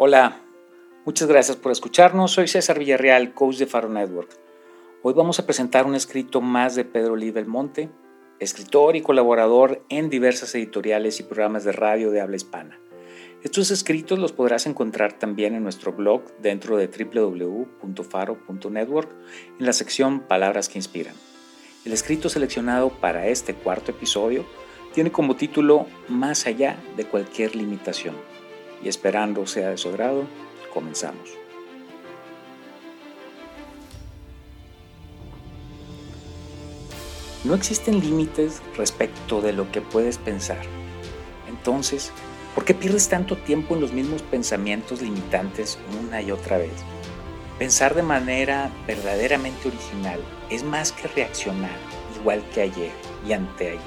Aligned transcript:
Hola, 0.00 0.42
muchas 1.04 1.26
gracias 1.26 1.56
por 1.56 1.72
escucharnos. 1.72 2.30
Soy 2.30 2.46
César 2.46 2.78
Villarreal, 2.78 3.34
coach 3.34 3.56
de 3.56 3.66
Faro 3.66 3.88
Network. 3.88 4.30
Hoy 5.02 5.12
vamos 5.12 5.40
a 5.40 5.44
presentar 5.44 5.86
un 5.86 5.96
escrito 5.96 6.40
más 6.40 6.76
de 6.76 6.84
Pedro 6.84 7.16
Lee 7.16 7.32
Belmonte, 7.32 7.90
escritor 8.38 8.94
y 8.94 9.00
colaborador 9.00 9.84
en 9.88 10.08
diversas 10.08 10.54
editoriales 10.54 11.18
y 11.18 11.24
programas 11.24 11.64
de 11.64 11.72
radio 11.72 12.12
de 12.12 12.20
habla 12.20 12.36
hispana. 12.36 12.78
Estos 13.42 13.72
escritos 13.72 14.20
los 14.20 14.30
podrás 14.30 14.66
encontrar 14.66 15.14
también 15.14 15.56
en 15.56 15.64
nuestro 15.64 15.92
blog 15.92 16.22
dentro 16.40 16.76
de 16.76 16.86
www.faro.network 16.86 19.10
en 19.58 19.66
la 19.66 19.72
sección 19.72 20.20
Palabras 20.20 20.68
que 20.68 20.78
Inspiran. 20.78 21.16
El 21.84 21.92
escrito 21.92 22.28
seleccionado 22.28 22.90
para 22.90 23.26
este 23.26 23.52
cuarto 23.52 23.90
episodio 23.90 24.46
tiene 24.94 25.10
como 25.10 25.34
título 25.34 25.86
Más 26.06 26.46
allá 26.46 26.76
de 26.96 27.04
cualquier 27.04 27.56
limitación 27.56 28.14
y 28.82 28.88
esperando 28.88 29.46
sea 29.46 29.70
de 29.70 29.78
su 29.78 29.88
agrado, 29.88 30.24
comenzamos. 30.72 31.30
No 37.44 37.54
existen 37.54 38.00
límites 38.00 38.60
respecto 38.76 39.40
de 39.40 39.52
lo 39.52 39.70
que 39.70 39.80
puedes 39.80 40.18
pensar. 40.18 40.60
Entonces, 41.48 42.10
¿por 42.54 42.64
qué 42.64 42.74
pierdes 42.74 43.08
tanto 43.08 43.36
tiempo 43.36 43.74
en 43.74 43.80
los 43.80 43.92
mismos 43.92 44.22
pensamientos 44.22 45.00
limitantes 45.00 45.78
una 46.02 46.20
y 46.20 46.30
otra 46.30 46.58
vez? 46.58 46.72
Pensar 47.58 47.94
de 47.94 48.02
manera 48.02 48.70
verdaderamente 48.86 49.68
original 49.68 50.20
es 50.50 50.62
más 50.62 50.92
que 50.92 51.08
reaccionar 51.08 51.76
igual 52.20 52.42
que 52.52 52.62
ayer 52.62 52.92
y 53.26 53.32
anteayer 53.32 53.80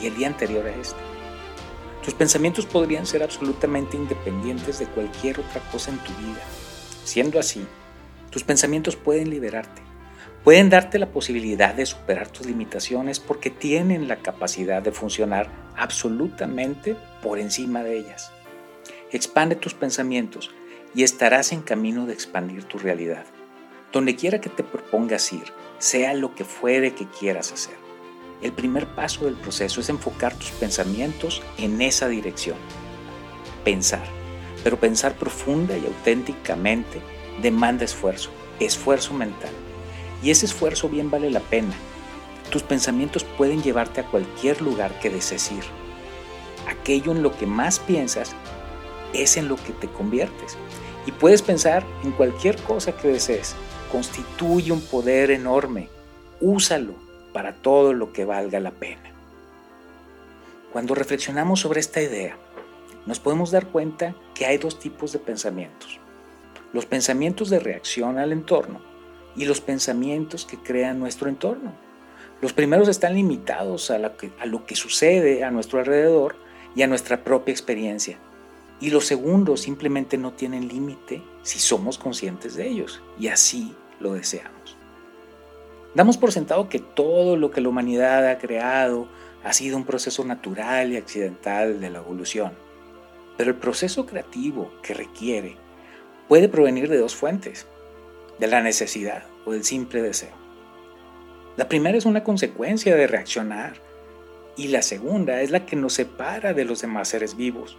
y 0.00 0.06
el 0.06 0.16
día 0.16 0.28
anterior 0.28 0.66
a 0.66 0.74
este. 0.76 1.11
Tus 2.04 2.14
pensamientos 2.14 2.66
podrían 2.66 3.06
ser 3.06 3.22
absolutamente 3.22 3.96
independientes 3.96 4.80
de 4.80 4.86
cualquier 4.86 5.38
otra 5.38 5.60
cosa 5.70 5.92
en 5.92 5.98
tu 5.98 6.12
vida. 6.14 6.42
Siendo 7.04 7.38
así, 7.38 7.64
tus 8.30 8.42
pensamientos 8.42 8.96
pueden 8.96 9.30
liberarte, 9.30 9.82
pueden 10.42 10.68
darte 10.68 10.98
la 10.98 11.12
posibilidad 11.12 11.74
de 11.74 11.86
superar 11.86 12.28
tus 12.28 12.46
limitaciones 12.46 13.20
porque 13.20 13.50
tienen 13.50 14.08
la 14.08 14.16
capacidad 14.16 14.82
de 14.82 14.90
funcionar 14.90 15.48
absolutamente 15.76 16.96
por 17.22 17.38
encima 17.38 17.84
de 17.84 17.98
ellas. 17.98 18.32
Expande 19.12 19.54
tus 19.54 19.74
pensamientos 19.74 20.50
y 20.94 21.04
estarás 21.04 21.52
en 21.52 21.62
camino 21.62 22.06
de 22.06 22.14
expandir 22.14 22.64
tu 22.64 22.78
realidad. 22.78 23.26
Donde 23.92 24.16
quiera 24.16 24.40
que 24.40 24.48
te 24.48 24.64
propongas 24.64 25.32
ir, 25.32 25.44
sea 25.78 26.14
lo 26.14 26.34
que 26.34 26.44
fuere 26.44 26.94
que 26.94 27.06
quieras 27.06 27.52
hacer. 27.52 27.76
El 28.42 28.52
primer 28.52 28.88
paso 28.88 29.26
del 29.26 29.34
proceso 29.34 29.80
es 29.80 29.88
enfocar 29.88 30.34
tus 30.34 30.50
pensamientos 30.50 31.42
en 31.58 31.80
esa 31.80 32.08
dirección. 32.08 32.56
Pensar, 33.64 34.02
pero 34.64 34.80
pensar 34.80 35.14
profunda 35.14 35.78
y 35.78 35.86
auténticamente 35.86 37.00
demanda 37.40 37.84
esfuerzo, 37.84 38.30
esfuerzo 38.58 39.14
mental. 39.14 39.52
Y 40.24 40.30
ese 40.30 40.46
esfuerzo 40.46 40.88
bien 40.88 41.08
vale 41.08 41.30
la 41.30 41.38
pena. 41.38 41.72
Tus 42.50 42.64
pensamientos 42.64 43.22
pueden 43.22 43.62
llevarte 43.62 44.00
a 44.00 44.06
cualquier 44.06 44.60
lugar 44.60 44.98
que 44.98 45.08
desees 45.08 45.52
ir. 45.52 45.64
Aquello 46.66 47.12
en 47.12 47.22
lo 47.22 47.36
que 47.36 47.46
más 47.46 47.78
piensas 47.78 48.34
es 49.14 49.36
en 49.36 49.46
lo 49.46 49.54
que 49.54 49.72
te 49.72 49.86
conviertes. 49.86 50.56
Y 51.06 51.12
puedes 51.12 51.42
pensar 51.42 51.84
en 52.02 52.10
cualquier 52.10 52.60
cosa 52.62 52.96
que 52.96 53.06
desees. 53.06 53.54
Constituye 53.92 54.72
un 54.72 54.80
poder 54.80 55.30
enorme. 55.30 55.88
Úsalo 56.40 57.11
para 57.32 57.54
todo 57.54 57.92
lo 57.92 58.12
que 58.12 58.24
valga 58.24 58.60
la 58.60 58.72
pena. 58.72 59.10
Cuando 60.72 60.94
reflexionamos 60.94 61.60
sobre 61.60 61.80
esta 61.80 62.00
idea, 62.00 62.36
nos 63.06 63.20
podemos 63.20 63.50
dar 63.50 63.66
cuenta 63.66 64.14
que 64.34 64.46
hay 64.46 64.58
dos 64.58 64.78
tipos 64.78 65.12
de 65.12 65.18
pensamientos. 65.18 65.98
Los 66.72 66.86
pensamientos 66.86 67.50
de 67.50 67.58
reacción 67.58 68.18
al 68.18 68.32
entorno 68.32 68.80
y 69.36 69.44
los 69.44 69.60
pensamientos 69.60 70.44
que 70.44 70.56
crean 70.56 70.98
nuestro 70.98 71.28
entorno. 71.28 71.72
Los 72.40 72.52
primeros 72.52 72.88
están 72.88 73.14
limitados 73.14 73.90
a, 73.90 73.98
lo 73.98 74.66
que 74.66 74.76
sucede 74.76 75.44
a 75.44 75.50
nuestro 75.50 75.78
alrededor 75.78 76.36
y 76.74 76.82
a 76.82 76.86
nuestra 76.86 77.22
propia 77.22 77.52
experiencia. 77.52 78.18
Y 78.80 78.90
los 78.90 79.06
segundos 79.06 79.60
simplemente 79.60 80.18
no 80.18 80.32
tienen 80.32 80.68
límite 80.68 81.22
si 81.42 81.58
somos 81.58 81.98
conscientes 81.98 82.56
de 82.56 82.68
ellos 82.68 83.02
y 83.18 83.28
así 83.28 83.74
lo 84.00 84.14
deseamos. 84.14 84.76
Damos 85.94 86.16
por 86.16 86.32
sentado 86.32 86.70
que 86.70 86.78
todo 86.78 87.36
lo 87.36 87.50
que 87.50 87.60
la 87.60 87.68
humanidad 87.68 88.26
ha 88.28 88.38
creado 88.38 89.08
ha 89.44 89.52
sido 89.52 89.76
un 89.76 89.84
proceso 89.84 90.24
natural 90.24 90.92
y 90.92 90.96
accidental 90.96 91.80
de 91.80 91.90
la 91.90 91.98
evolución. 91.98 92.52
Pero 93.36 93.50
el 93.50 93.56
proceso 93.56 94.06
creativo 94.06 94.72
que 94.82 94.94
requiere 94.94 95.56
puede 96.28 96.48
provenir 96.48 96.88
de 96.88 96.96
dos 96.96 97.14
fuentes, 97.14 97.66
de 98.38 98.46
la 98.46 98.62
necesidad 98.62 99.24
o 99.44 99.52
del 99.52 99.64
simple 99.64 100.00
deseo. 100.00 100.32
La 101.56 101.68
primera 101.68 101.98
es 101.98 102.06
una 102.06 102.24
consecuencia 102.24 102.96
de 102.96 103.06
reaccionar 103.06 103.74
y 104.56 104.68
la 104.68 104.80
segunda 104.80 105.42
es 105.42 105.50
la 105.50 105.66
que 105.66 105.76
nos 105.76 105.92
separa 105.92 106.54
de 106.54 106.64
los 106.64 106.80
demás 106.80 107.08
seres 107.08 107.36
vivos. 107.36 107.76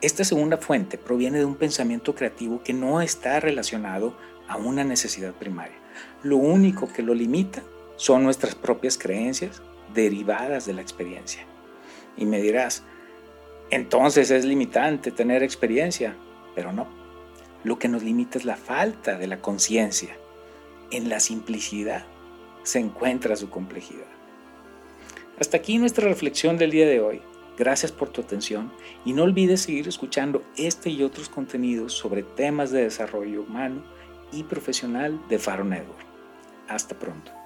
Esta 0.00 0.24
segunda 0.24 0.56
fuente 0.56 0.96
proviene 0.96 1.38
de 1.38 1.44
un 1.44 1.56
pensamiento 1.56 2.14
creativo 2.14 2.62
que 2.62 2.72
no 2.72 3.02
está 3.02 3.38
relacionado 3.40 4.16
a 4.48 4.56
una 4.56 4.82
necesidad 4.82 5.34
primaria. 5.34 5.81
Lo 6.22 6.36
único 6.36 6.92
que 6.92 7.02
lo 7.02 7.14
limita 7.14 7.62
son 7.96 8.24
nuestras 8.24 8.54
propias 8.54 8.98
creencias 8.98 9.62
derivadas 9.94 10.66
de 10.66 10.72
la 10.72 10.82
experiencia. 10.82 11.44
Y 12.16 12.26
me 12.26 12.40
dirás, 12.40 12.82
entonces 13.70 14.30
es 14.30 14.44
limitante 14.44 15.10
tener 15.10 15.42
experiencia, 15.42 16.16
pero 16.54 16.72
no. 16.72 16.86
Lo 17.64 17.78
que 17.78 17.88
nos 17.88 18.02
limita 18.02 18.38
es 18.38 18.44
la 18.44 18.56
falta 18.56 19.16
de 19.16 19.26
la 19.26 19.40
conciencia. 19.40 20.16
En 20.90 21.08
la 21.08 21.20
simplicidad 21.20 22.04
se 22.64 22.80
encuentra 22.80 23.36
su 23.36 23.50
complejidad. 23.50 24.06
Hasta 25.40 25.56
aquí 25.56 25.78
nuestra 25.78 26.08
reflexión 26.08 26.58
del 26.58 26.70
día 26.70 26.86
de 26.86 27.00
hoy. 27.00 27.22
Gracias 27.58 27.92
por 27.92 28.08
tu 28.08 28.20
atención 28.20 28.72
y 29.04 29.12
no 29.12 29.24
olvides 29.24 29.62
seguir 29.62 29.86
escuchando 29.86 30.42
este 30.56 30.90
y 30.90 31.02
otros 31.02 31.28
contenidos 31.28 31.92
sobre 31.92 32.22
temas 32.22 32.70
de 32.70 32.82
desarrollo 32.82 33.42
humano 33.42 33.82
y 34.32 34.42
profesional 34.44 35.20
de 35.28 35.38
Faro 35.38 35.64
Network. 35.64 36.06
Hasta 36.68 36.98
pronto. 36.98 37.41